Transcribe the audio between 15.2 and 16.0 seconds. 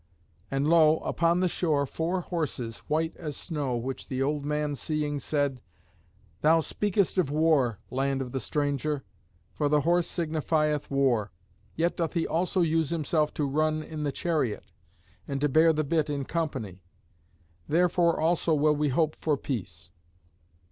and to bear the